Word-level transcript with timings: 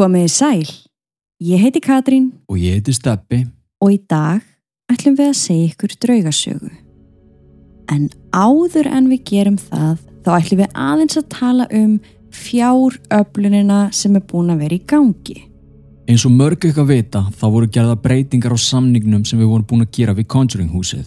Komið 0.00 0.22
í 0.24 0.28
sæl. 0.32 0.68
Ég 1.44 1.60
heiti 1.60 1.80
Katrín 1.84 2.30
Og 2.48 2.56
ég 2.56 2.78
heiti 2.78 2.94
Steppi. 2.96 3.42
og 3.84 3.90
í 3.92 3.98
dag 4.08 4.40
ætlum 4.88 5.18
við 5.18 5.28
að 5.28 5.36
segja 5.36 5.66
ykkur 5.68 5.92
draugasögu. 6.00 6.70
En 7.92 8.08
áður 8.32 8.88
en 8.88 9.10
við 9.12 9.20
gerum 9.28 9.58
það, 9.60 9.98
þá 10.24 10.30
ætlum 10.38 10.62
við 10.62 10.72
aðeins 10.72 11.20
að 11.20 11.28
tala 11.28 11.68
um 11.70 12.00
fjáröflunina 12.32 13.92
sem 13.92 14.16
er 14.16 14.24
búin 14.24 14.48
að 14.48 14.64
vera 14.64 14.74
í 14.74 14.82
gangi. 14.86 15.38
Eins 16.08 16.24
og 16.24 16.32
mörg 16.32 16.64
eitthvað 16.64 16.92
vita, 16.96 17.26
þá 17.36 17.46
voru 17.52 17.68
gerða 17.68 18.00
breytingar 18.00 18.56
á 18.56 18.58
samningnum 18.58 19.24
sem 19.28 19.38
við 19.38 19.52
vorum 19.52 19.68
búin 19.68 19.84
að 19.84 19.92
gera 19.92 20.16
við 20.16 20.32
Conjuring 20.32 20.72
húsið. 20.72 21.06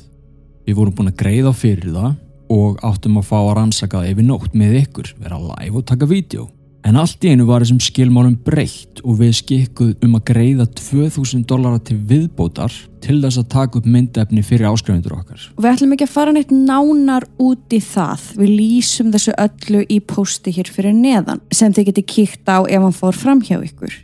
Við 0.67 0.75
vorum 0.75 0.93
búin 0.93 1.09
að 1.09 1.17
greiða 1.17 1.53
fyrir 1.53 1.93
það 1.93 2.13
og 2.49 2.77
áttum 2.85 3.17
að 3.17 3.25
fá 3.25 3.39
að 3.41 3.55
rannsaka 3.57 4.03
það 4.03 4.11
yfir 4.11 4.27
nótt 4.29 4.53
með 4.53 4.83
ykkur, 4.85 5.15
vera 5.17 5.39
live 5.41 5.81
og 5.81 5.85
taka 5.85 6.05
vídeo. 6.05 6.51
En 6.84 6.97
allt 7.00 7.23
í 7.23 7.31
einu 7.31 7.45
var 7.47 7.63
þessum 7.63 7.79
skilmálum 7.79 8.34
breytt 8.43 8.99
og 9.07 9.21
við 9.21 9.38
skikkuð 9.38 9.91
um 10.04 10.18
að 10.18 10.23
greiða 10.27 10.66
2000 10.76 11.45
dollara 11.48 11.80
til 11.80 11.95
viðbótar 12.09 12.73
til 13.03 13.21
þess 13.23 13.40
að 13.40 13.48
taka 13.53 13.80
upp 13.80 13.88
myndefni 13.88 14.44
fyrir 14.44 14.67
áskrifundur 14.67 15.16
okkar. 15.16 15.45
Og 15.55 15.63
við 15.63 15.70
ætlum 15.71 15.93
ekki 15.95 16.07
að 16.09 16.16
fara 16.17 16.34
neitt 16.35 16.52
nánar 16.52 17.27
út 17.40 17.76
í 17.76 17.80
það. 17.84 18.26
Við 18.41 18.52
lýsum 18.59 19.13
þessu 19.16 19.35
öllu 19.45 19.84
í 19.88 19.99
posti 20.04 20.55
hér 20.57 20.71
fyrir 20.76 20.95
neðan 20.98 21.40
sem 21.55 21.71
þið 21.71 21.90
geti 21.91 22.05
kíkt 22.16 22.52
á 22.52 22.67
ef 22.67 22.84
hann 22.84 22.98
fór 22.99 23.15
fram 23.15 23.43
hjá 23.43 23.62
ykkur. 23.62 23.95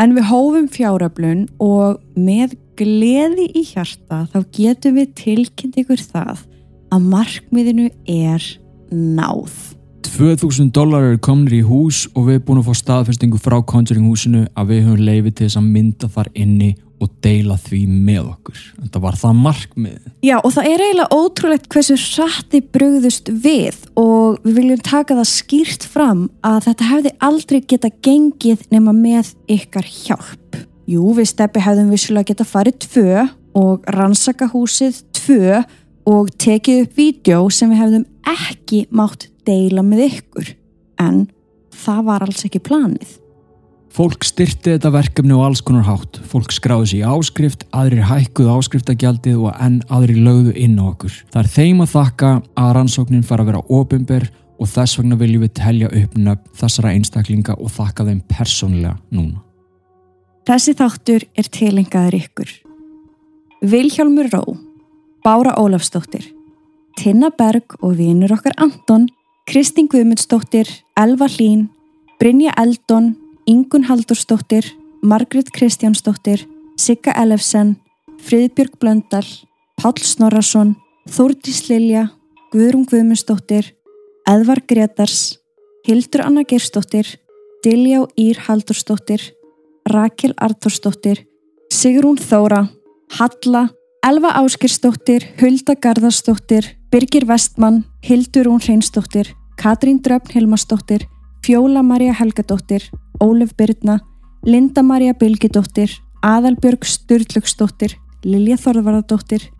En 0.00 0.14
við 0.14 0.30
hófum 0.30 0.70
fjáröflun 0.70 1.48
og 1.60 1.98
með 2.14 2.54
gleði 2.78 3.50
í 3.58 3.64
hjarta 3.72 4.22
þá 4.30 4.38
getum 4.54 4.96
við 5.02 5.12
tilkynnt 5.18 5.82
ykkur 5.82 6.06
það 6.14 6.46
að 6.94 7.10
markmiðinu 7.10 7.90
er 8.06 8.46
náð. 8.94 9.79
2000 10.20 10.68
dólar 10.76 11.06
eru 11.06 11.18
komnir 11.24 11.54
í 11.56 11.58
hús 11.64 12.02
og 12.12 12.26
við 12.26 12.34
erum 12.34 12.42
búin 12.44 12.58
að 12.60 12.66
fá 12.66 12.76
staðfestingu 12.76 13.38
frá 13.40 13.54
Conjuring 13.64 14.04
húsinu 14.04 14.42
að 14.52 14.74
við 14.74 14.82
höfum 14.84 15.06
leiði 15.06 15.30
til 15.32 15.46
þess 15.46 15.56
að 15.56 15.70
mynda 15.72 16.10
þar 16.12 16.28
inni 16.42 16.68
og 17.00 17.14
deila 17.24 17.56
því 17.56 17.78
með 17.88 18.26
okkur. 18.34 18.58
Þetta 18.82 19.00
var 19.00 19.16
það 19.22 19.38
markmið. 19.46 20.10
Já 20.28 20.34
og 20.36 20.52
það 20.58 20.68
er 20.68 20.84
eiginlega 20.84 21.16
ótrúlegt 21.22 21.70
hversu 21.72 21.96
hratti 22.02 22.60
brugðust 22.60 23.32
við 23.32 23.80
og 24.02 24.44
við 24.44 24.60
viljum 24.60 24.84
taka 24.90 25.16
það 25.22 25.30
skýrt 25.32 25.88
fram 25.94 26.22
að 26.44 26.60
þetta 26.68 26.90
hefði 26.90 27.14
aldrei 27.30 27.60
geta 27.72 27.92
gengið 28.04 28.68
nema 28.76 28.92
með 28.92 29.32
ykkar 29.56 29.88
hjálp. 29.88 30.60
Jú, 30.84 31.08
við 31.16 31.32
steppi 31.32 31.64
hefðum 31.64 31.96
vissulega 31.96 32.34
geta 32.34 32.50
farið 32.52 32.82
tvö 32.84 33.26
og 33.56 33.88
rannsaka 33.96 34.52
húsið 34.52 35.00
tvö 35.16 35.64
og 36.12 36.28
tekið 36.36 36.84
upp 36.84 37.04
vídeo 37.06 37.44
sem 37.48 37.72
við 37.72 37.86
hefðum 37.86 38.08
ekki 38.36 38.84
mátt 38.92 39.29
deila 39.46 39.84
með 39.86 40.06
ykkur. 40.10 40.54
En 41.00 41.24
það 41.74 42.06
var 42.10 42.26
alls 42.26 42.44
ekki 42.46 42.62
planið. 42.62 43.16
Fólk 43.90 44.22
styrti 44.22 44.76
þetta 44.76 44.92
verkefni 44.94 45.34
á 45.34 45.42
alls 45.42 45.62
konar 45.66 45.88
hátt. 45.88 46.20
Fólk 46.30 46.52
skráði 46.54 46.92
sér 46.92 47.00
í 47.00 47.08
áskrift, 47.10 47.64
aðrir 47.74 48.06
hækkuðu 48.06 48.52
áskriftagjaldið 48.54 49.40
og 49.48 49.56
enn 49.58 49.80
aðrir 49.90 50.20
lögðu 50.22 50.54
inn 50.54 50.78
á 50.78 50.84
okkur. 50.92 51.16
Það 51.34 51.42
er 51.42 51.50
þeim 51.56 51.82
að 51.82 51.92
þakka 51.96 52.30
að 52.62 52.72
rannsóknin 52.76 53.26
fara 53.26 53.42
að 53.42 53.50
vera 53.50 53.64
ofinber 53.80 54.28
og 54.60 54.70
þess 54.70 55.00
vegna 55.00 55.18
viljum 55.18 55.42
við 55.42 55.54
telja 55.58 55.90
upp 55.90 56.16
nöfn 56.20 56.56
þessara 56.60 56.94
einstaklinga 56.94 57.56
og 57.58 57.72
þakka 57.74 58.06
þeim 58.10 58.20
persónlega 58.30 58.96
núna. 59.10 59.40
Þessi 60.46 60.74
þáttur 60.78 61.26
er 61.38 61.48
tilengaður 61.52 62.18
ykkur. 62.20 62.52
Vilhjálmur 63.70 64.30
Ró, 64.32 64.42
Bára 65.24 65.56
Ólafsdóttir, 65.60 66.30
Tinna 66.96 67.32
Berg 67.34 67.74
og 67.80 67.98
vinur 67.98 68.32
okkar 68.38 68.54
Anton, 68.60 69.08
Kristín 69.50 69.88
Guðmundsdóttir, 69.90 70.68
Elva 70.94 71.26
Hlín, 71.26 71.72
Brynja 72.20 72.52
Eldon, 72.56 73.16
Ingun 73.50 73.82
Haldursdóttir, 73.82 74.62
Margrit 75.02 75.50
Kristjánsdóttir, 75.50 76.44
Sigga 76.78 77.10
Elefsen, 77.18 77.72
Friðbjörg 78.22 78.76
Blöndal, 78.78 79.26
Páll 79.74 79.98
Snorrason, 79.98 80.76
Þórdís 81.10 81.64
Lilja, 81.66 82.12
Guðrún 82.54 82.86
Guðmundsdóttir, 82.86 83.72
Eðvar 84.22 84.62
Gretars, 84.70 85.40
Hildur 85.82 86.22
Anna 86.28 86.46
Gersdóttir, 86.46 87.10
Diljá 87.66 88.06
Ír 88.14 88.38
Haldursdóttir, 88.46 89.34
Rakel 89.82 90.36
Artúrsdóttir, 90.38 91.26
Sigrún 91.74 92.22
Þóra, 92.22 92.68
Halla, 93.18 93.66
Elva 94.06 94.30
Áskirsdóttir, 94.44 95.26
Hulda 95.42 95.74
Garðarsdóttir, 95.74 96.76
Birgir 96.94 97.26
Vestmann, 97.26 97.82
Hildur 98.06 98.46
Rún 98.46 98.62
Hreinsdóttir, 98.62 99.39
Katrín 99.60 100.00
Dröfn 100.00 100.32
Hilmarsdóttir, 100.32 101.06
Fjóla 101.42 101.82
Marja 101.82 102.14
Helgadóttir, 102.14 102.82
Ólef 103.20 103.52
Byrna, 103.56 104.00
Linda 104.42 104.80
Marja 104.82 105.12
Bilgidóttir, 105.12 105.90
Aðalbjörg 106.24 106.86
Sturlugsdóttir, 106.88 107.98
Lilja 108.24 108.56
Þorðvarðardóttir, 108.56 109.50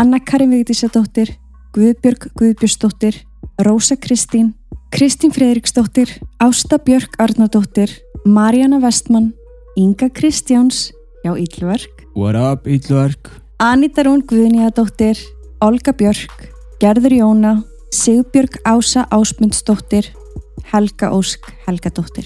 Anna 0.00 0.16
Karin 0.24 0.54
Vigdísadóttir, 0.54 1.34
Guðbjörg 1.76 2.30
Guðbjörnsdóttir, 2.40 3.20
Rósa 3.60 3.98
Kristín, 4.00 4.54
Kristín 4.88 5.30
Fredriksdóttir, 5.36 6.08
Ásta 6.40 6.78
Björk 6.80 7.20
Arnardóttir, 7.20 7.92
Marjana 8.24 8.80
Vestmann, 8.80 9.34
Inga 9.76 10.08
Kristjáns, 10.08 10.90
já 11.22 11.36
Íllverk, 11.36 12.08
What 12.14 12.34
up, 12.34 12.66
Íllverk? 12.66 13.28
Anita 13.58 14.02
Rún 14.08 14.24
Guðnýjadóttir, 14.24 15.20
Olga 15.60 15.92
Björk, 15.92 16.48
Gerður 16.80 17.12
Jóna, 17.12 17.69
Sigbjörg 17.90 18.60
Ása 18.62 19.06
Ásmundsdóttir, 19.10 20.04
Helga 20.62 21.10
Ósk 21.10 21.52
Helgadóttir. 21.66 22.24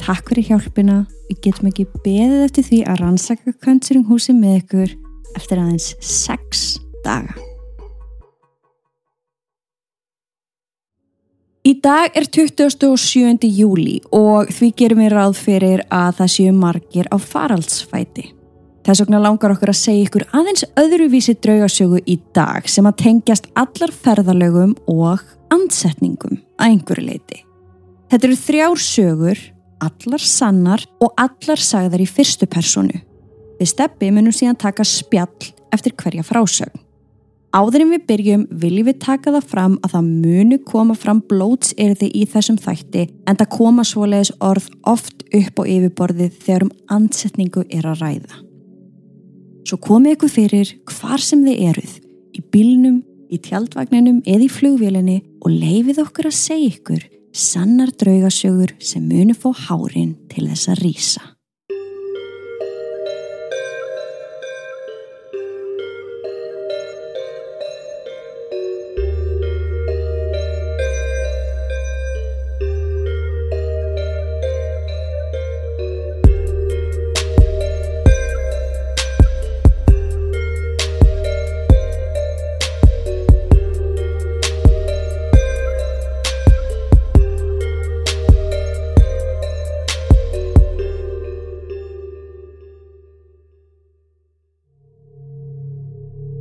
Takk 0.00 0.30
fyrir 0.30 0.46
hjálpina, 0.48 1.02
við 1.28 1.42
getum 1.44 1.68
ekki 1.68 1.84
beðið 2.04 2.44
eftir 2.46 2.64
því 2.64 2.78
að 2.88 3.02
rannsaka 3.02 3.52
Conjuring 3.60 4.06
húsi 4.08 4.32
með 4.32 4.54
ykkur 4.62 4.94
eftir 5.36 5.60
aðeins 5.60 5.90
6 6.00 6.62
daga. 7.04 7.36
Í 11.66 11.74
dag 11.84 12.16
er 12.16 12.24
27. 12.24 13.44
júli 13.50 13.98
og 14.14 14.48
því 14.54 14.72
gerum 14.80 15.04
við 15.04 15.12
ráð 15.18 15.36
fyrir 15.36 15.84
að 15.92 16.22
það 16.22 16.32
séu 16.38 16.56
margir 16.56 17.12
á 17.12 17.16
faraldsfæti. 17.20 18.30
Þess 18.86 19.02
vegna 19.02 19.18
langar 19.18 19.50
okkur 19.50 19.72
að 19.72 19.80
segja 19.80 20.06
ykkur 20.06 20.24
aðeins 20.38 20.62
öðruvísi 20.78 21.32
draugasögu 21.42 21.98
í 22.06 22.20
dag 22.36 22.68
sem 22.70 22.86
að 22.86 23.00
tengjast 23.00 23.48
allar 23.58 23.90
ferðalögum 23.90 24.76
og 24.92 25.24
ansetningum 25.50 26.36
að 26.54 26.68
einhverju 26.68 27.06
leiti. 27.08 27.40
Þetta 28.06 28.28
eru 28.28 28.38
þrjár 28.44 28.84
sögur, 28.84 29.42
allar 29.82 30.22
sannar 30.22 30.86
og 31.02 31.18
allar 31.18 31.58
sagðar 31.66 32.06
í 32.06 32.06
fyrstu 32.06 32.46
personu. 32.46 33.02
Við 33.58 33.72
steppi 33.72 34.12
munum 34.14 34.36
síðan 34.36 34.60
taka 34.62 34.86
spjall 34.86 35.50
eftir 35.74 35.96
hverja 35.98 36.22
frásögn. 36.22 36.78
Áður 37.56 37.88
en 37.88 37.92
við 37.96 38.06
byrjum 38.06 38.48
viljum 38.62 38.86
við 38.92 39.02
taka 39.02 39.34
það 39.34 39.50
fram 39.50 39.78
að 39.82 39.96
það 39.96 40.14
munu 40.22 40.62
koma 40.62 40.94
fram 40.94 41.26
blótserði 41.26 42.12
í 42.14 42.26
þessum 42.30 42.62
þætti 42.62 43.08
en 43.26 43.34
það 43.34 43.54
koma 43.58 43.82
svoleiðis 43.82 44.36
orð 44.38 44.70
oft 44.86 45.26
upp 45.34 45.58
á 45.58 45.62
yfirborðið 45.64 46.42
þegar 46.44 46.68
um 46.68 46.76
ansetningu 47.00 47.66
er 47.66 47.88
að 47.88 48.04
ræða. 48.04 48.45
Svo 49.66 49.80
komið 49.82 50.12
ykkur 50.14 50.30
fyrir 50.30 50.68
hvar 50.86 51.22
sem 51.22 51.40
þið 51.42 51.62
eruð, 51.72 51.94
í 52.38 52.42
bílnum, 52.54 53.00
í 53.26 53.40
tjaldvagninum 53.42 54.20
eða 54.22 54.46
í 54.46 54.50
flugvélinni 54.52 55.16
og 55.42 55.50
leifið 55.50 56.04
okkur 56.04 56.28
að 56.30 56.36
segja 56.38 56.74
ykkur 56.76 57.06
sannar 57.36 57.90
draugasögur 57.98 58.76
sem 58.78 59.02
munu 59.02 59.34
fá 59.34 59.50
hárin 59.66 60.14
til 60.30 60.46
þess 60.46 60.70
að 60.70 60.84
rýsa. 60.84 61.24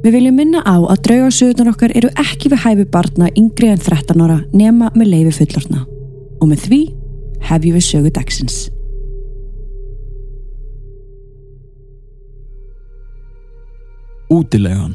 Við 0.05 0.13
viljum 0.19 0.35
minna 0.37 0.59
á 0.61 0.77
að 0.85 0.99
draugasögurnar 1.07 1.71
okkar 1.71 1.91
eru 1.97 2.11
ekki 2.21 2.51
við 2.51 2.59
hæfi 2.61 2.83
barna 2.93 3.25
yngri 3.41 3.71
en 3.73 3.79
13 3.81 4.19
ára 4.21 4.35
nema 4.53 4.91
með 4.93 5.07
leifi 5.09 5.31
fullorna. 5.39 5.79
Og 6.37 6.51
með 6.51 6.65
því 6.67 6.77
hefjum 7.47 7.73
við 7.73 7.85
sögu 7.87 8.11
dagsins. 8.13 8.57
Útilegan. 14.29 14.93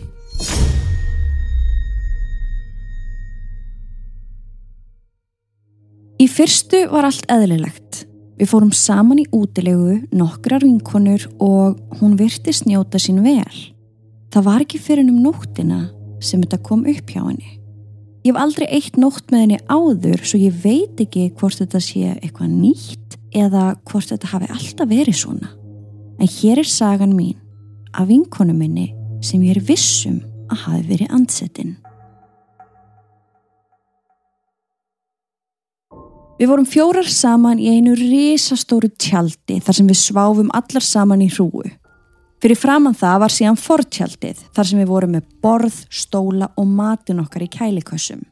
Í 6.22 6.30
fyrstu 6.30 6.84
var 6.94 7.10
allt 7.10 7.26
eðlilegt. 7.26 8.04
Við 8.38 8.54
fórum 8.54 8.70
saman 8.70 9.24
í 9.24 9.26
útilegu, 9.34 10.04
nokkrar 10.14 10.62
vinkonur 10.62 11.26
og 11.42 11.82
hún 11.98 12.14
virti 12.14 12.54
snjóta 12.54 13.02
sín 13.02 13.24
vel. 13.26 13.74
Það 14.30 14.44
var 14.46 14.62
ekki 14.62 14.78
fyrir 14.78 15.08
um 15.10 15.22
nóttina 15.24 15.80
sem 16.22 16.42
þetta 16.44 16.60
kom 16.62 16.84
upp 16.86 17.08
hjá 17.10 17.24
henni. 17.24 17.56
Ég 18.22 18.30
hef 18.30 18.38
aldrei 18.38 18.66
eitt 18.70 18.98
nótt 19.00 19.32
með 19.32 19.42
henni 19.42 19.58
áður 19.66 20.22
svo 20.22 20.38
ég 20.38 20.58
veit 20.62 21.00
ekki 21.02 21.30
hvort 21.40 21.58
þetta 21.58 21.80
sé 21.82 22.12
eitthvað 22.12 22.52
nýtt 22.52 23.16
eða 23.34 23.72
hvort 23.88 24.12
þetta 24.12 24.30
hafi 24.30 24.50
alltaf 24.54 24.90
verið 24.90 25.18
svona. 25.18 25.50
En 26.20 26.30
hér 26.30 26.60
er 26.62 26.68
sagan 26.68 27.16
mín 27.16 27.40
af 27.96 28.06
vinkonu 28.10 28.54
minni 28.54 28.90
sem 29.24 29.42
ég 29.42 29.56
er 29.56 29.64
vissum 29.66 30.20
að 30.52 30.66
hafi 30.66 30.86
verið 30.92 31.16
andsettinn. 31.16 31.74
Við 36.40 36.48
vorum 36.48 36.70
fjórar 36.70 37.08
saman 37.10 37.58
í 37.60 37.66
einu 37.74 37.96
risastóru 37.98 38.88
tjaldi 38.94 39.58
þar 39.60 39.76
sem 39.76 39.90
við 39.90 39.98
sváfum 40.00 40.54
allar 40.56 40.86
saman 40.86 41.26
í 41.26 41.32
hrúu. 41.34 41.66
Fyrir 42.40 42.56
framann 42.56 42.96
það 42.96 43.18
var 43.20 43.32
síðan 43.34 43.58
fortjaldið 43.60 44.38
þar 44.56 44.68
sem 44.70 44.78
við 44.80 44.88
vorum 44.88 45.10
með 45.12 45.26
borð, 45.44 45.82
stóla 45.92 46.48
og 46.56 46.70
matin 46.72 47.20
okkar 47.20 47.44
í 47.44 47.50
kælikossum. 47.52 48.22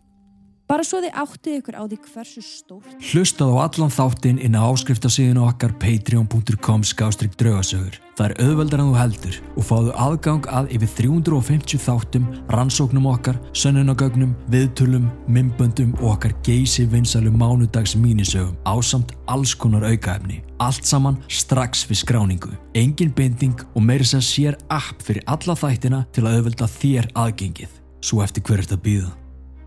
Bara 0.68 0.84
svo 0.84 0.98
þið 1.00 1.14
áttið 1.16 1.54
ykkur 1.62 1.76
á 1.80 1.82
því 1.88 1.96
hversu 2.12 2.42
stórt. 2.44 2.88
Hlustað 3.08 3.54
á 3.56 3.64
allan 3.64 3.92
þáttinn 3.94 4.40
inn 4.44 4.52
á 4.52 4.68
áskriftasíðinu 4.68 5.46
okkar 5.48 5.72
patreon.com 5.80 6.82
skástrygg 6.84 7.38
draugasögur. 7.40 7.94
Það 8.18 8.24
er 8.26 8.34
auðveldar 8.44 8.82
en 8.82 8.90
þú 8.90 8.98
heldur 8.98 9.38
og 9.54 9.64
fáðu 9.64 9.94
aðgang 10.04 10.48
að 10.52 10.66
yfir 10.76 10.90
350 10.98 11.80
þáttum, 11.80 12.26
rannsóknum 12.52 13.06
okkar, 13.08 13.38
sönnunagögnum, 13.56 14.34
viðtölum, 14.52 15.06
mymböndum 15.24 15.94
og 16.02 16.18
okkar 16.18 16.34
geysi 16.44 16.84
vinsalu 16.92 17.32
mánudags 17.32 17.94
mínisögum 17.96 18.58
á 18.68 18.76
samt 18.84 19.14
alls 19.24 19.54
konar 19.56 19.86
aukaefni. 19.88 20.42
Allt 20.60 20.84
saman 20.84 21.16
strax 21.32 21.86
við 21.88 22.02
skráningu. 22.02 22.52
Engin 22.76 23.14
binding 23.16 23.56
og 23.72 23.86
meiri 23.88 24.04
sem 24.04 24.20
sér 24.20 24.60
app 24.68 25.00
fyrir 25.00 25.24
alla 25.24 25.56
þættina 25.56 26.02
til 26.12 26.26
að 26.26 26.42
auðvelda 26.42 26.68
þér 26.76 27.10
aðgengið. 27.24 27.72
Svo 28.04 28.20
eftir 28.26 28.44
hver 28.44 28.60
er 28.60 28.68
þetta 28.68 28.80
býða? 28.84 29.14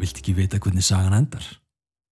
Vilt 0.00 0.18
ekki 0.18 0.34
vita 0.36 0.58
hvernig 0.58 0.84
sagan 0.84 1.16
endar? 1.16 1.44